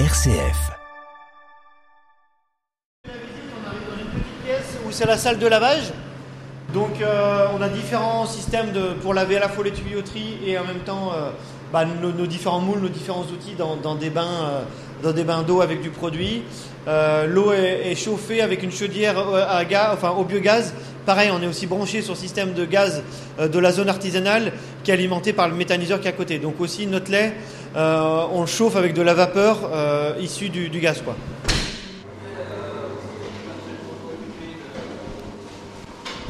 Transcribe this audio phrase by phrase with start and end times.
[0.00, 0.72] RCF.
[4.84, 5.92] où c'est la salle de lavage.
[6.72, 8.72] Donc euh, on a différents systèmes
[9.02, 11.30] pour laver à la fois les tuyauteries et en même temps euh,
[11.72, 14.62] bah, nos, différents moules, nos différents outils dans, dans des bains, euh,
[15.04, 16.42] dans des bains d'eau avec du produit.
[17.28, 19.16] L'eau est, chauffée avec une chaudière
[19.48, 20.74] à gaz, enfin au biogaz.
[21.06, 23.02] Pareil, on est aussi branché sur le système de gaz
[23.38, 24.52] de la zone artisanale
[24.82, 26.38] qui est alimenté par le méthaniseur qui est à côté.
[26.38, 27.34] Donc aussi notre lait,
[27.74, 31.02] on le chauffe avec de la vapeur euh, issue du, gaz.
[31.02, 31.16] Quoi.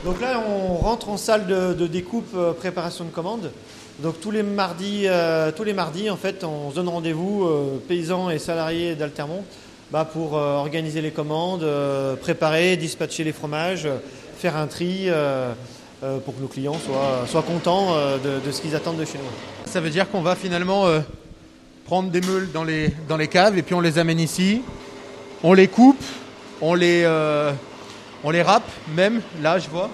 [0.05, 3.51] Donc là, on rentre en salle de, découpe euh, préparation de commande.
[4.01, 7.83] Donc tous les mardis, euh, tous les mardis, en fait, on se donne rendez-vous euh,
[7.89, 9.45] paysans et salariés d'Altermont
[9.91, 13.97] bah, pour euh, organiser les commandes, euh, préparer, dispatcher les fromages, euh,
[14.37, 15.53] faire un tri euh,
[16.03, 19.05] euh, pour que nos clients soient, soient contents euh, de, de ce qu'ils attendent de
[19.05, 19.71] chez nous.
[19.71, 21.01] Ça veut dire qu'on va finalement euh,
[21.85, 24.63] prendre des meules dans les, caves et puis on les amène ici.
[25.43, 26.03] On les coupe,
[26.63, 27.53] on les, euh,
[28.23, 29.91] on les râpe même, là je vois.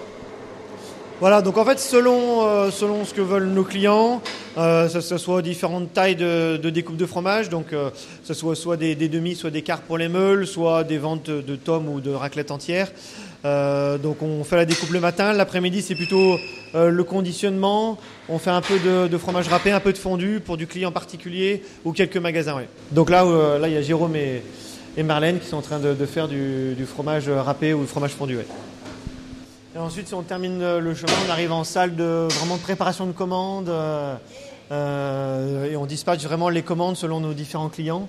[1.21, 4.23] Voilà, donc en fait, selon, euh, selon ce que veulent nos clients,
[4.57, 7.91] euh, ce soit différentes tailles de, de découpe de fromage, donc euh,
[8.23, 11.29] ce soit soit des, des demi, soit des quarts pour les meules, soit des ventes
[11.29, 12.91] de tomes ou de raclette entière.
[13.45, 16.39] Euh, donc on fait la découpe le matin, l'après-midi c'est plutôt
[16.73, 17.99] euh, le conditionnement.
[18.27, 20.91] On fait un peu de, de fromage râpé, un peu de fondu pour du client
[20.91, 22.55] particulier ou quelques magasins.
[22.55, 22.67] Ouais.
[22.89, 24.41] Donc là, euh, là il y a Jérôme et,
[24.97, 27.87] et Marlène qui sont en train de, de faire du, du fromage râpé ou du
[27.87, 28.37] fromage fondu.
[28.37, 28.47] Ouais.
[29.81, 33.69] Ensuite, si on termine le chemin, on arrive en salle de vraiment préparation de commandes
[33.69, 34.15] euh,
[34.71, 38.07] euh, et on dispatche vraiment les commandes selon nos différents clients.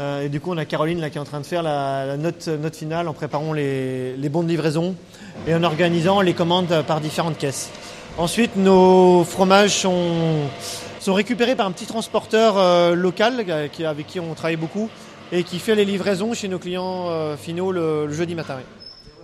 [0.00, 2.16] Euh, et du coup, on a Caroline là qui est en train de faire la,
[2.16, 4.96] note, finale en préparant les, bons de livraison
[5.46, 7.70] et en organisant les commandes par différentes caisses.
[8.18, 10.48] Ensuite, nos fromages sont,
[11.06, 14.90] récupérés par un petit transporteur local avec qui on travaille beaucoup
[15.30, 18.56] et qui fait les livraisons chez nos clients finaux le jeudi matin.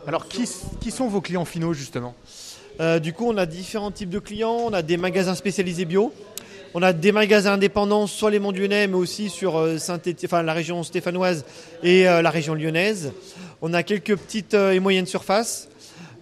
[0.07, 0.47] Alors qui,
[0.91, 2.15] sont vos clients finaux justement?
[2.81, 4.57] Euh, du coup, on a différents types de clients.
[4.67, 6.13] On a des magasins spécialisés bio.
[6.73, 9.77] On a des magasins indépendants, soit les Monts Lyonnais, mais aussi sur euh,
[10.33, 11.45] la région stéphanoise
[11.83, 13.13] et euh, la région lyonnaise.
[13.61, 15.69] On a quelques petites et moyennes surfaces.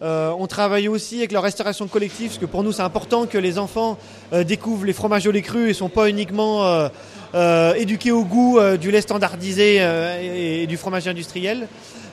[0.00, 3.38] Euh, on travaille aussi avec la restauration collective, parce que pour nous, c'est important que
[3.38, 3.98] les enfants
[4.32, 6.88] euh, découvrent les fromages au lait cru et ne sont pas uniquement
[7.34, 9.80] euh, éduqués au goût du lait standardisé
[10.22, 11.68] et, du fromage industriel.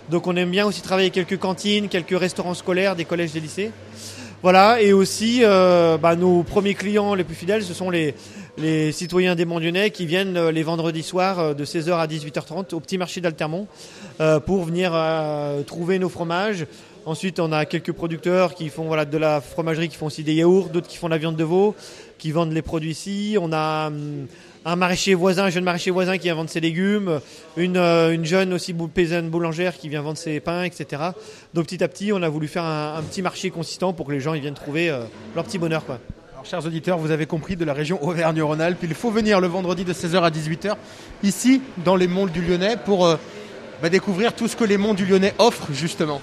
[0.10, 3.72] Donc on aime bien aussi travailler quelques cantines, quelques restaurants scolaires, des collèges, des lycées.
[4.44, 8.14] Voilà, et aussi bah, nos premiers clients les plus fidèles, ce sont les,
[8.92, 12.98] citoyens des Monts Lyonnais qui viennent les vendredis soirs de 16h à 18h30 au petit
[12.98, 13.68] marché d'Altermont
[14.46, 14.94] pour venir
[15.66, 16.66] trouver nos fromages.
[17.08, 20.34] Ensuite, on a quelques producteurs qui font voilà, de la fromagerie, qui font aussi des
[20.34, 21.76] yaourts, d'autres qui font de la viande de veau,
[22.18, 23.38] qui vendent les produits ici.
[23.40, 24.26] On a hum,
[24.66, 27.20] un maraîcher voisin, un jeune maraîcher voisin qui vient vendre ses légumes,
[27.58, 31.04] une, euh, une jeune aussi paysanne boulangère qui vient vendre ses pains, etc.
[31.54, 34.12] Donc petit à petit, on a voulu faire un, un petit marché consistant pour que
[34.12, 35.04] les gens ils viennent trouver euh,
[35.36, 35.86] leur petit bonheur.
[35.86, 36.00] Quoi.
[36.34, 39.86] Alors, chers auditeurs, vous avez compris de la région Auvergne-Rhône-Alpes, il faut venir le vendredi
[39.86, 40.74] de 16h à 18h
[41.22, 43.18] ici dans les monts du Lyonnais pour euh,
[43.84, 46.20] bah, découvrir tout ce que les monts du Lyonnais offrent justement.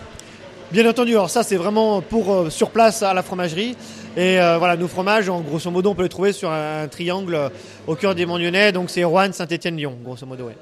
[0.72, 3.76] Bien entendu, alors ça c'est vraiment pour euh, sur place à la fromagerie.
[4.16, 7.34] Et euh, voilà, nos fromages, en grosso modo, on peut les trouver sur un, triangle
[7.34, 7.48] euh,
[7.86, 8.72] au cœur des Monts Lyonnais.
[8.72, 10.46] Donc c'est Rouen, Saint-Étienne, Lyon, grosso modo.
[10.46, 10.56] Ouais.